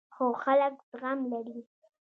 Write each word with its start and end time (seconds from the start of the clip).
خو 0.15 0.25
خلک 0.43 0.75
زغم 0.89 1.19
لري. 1.31 1.59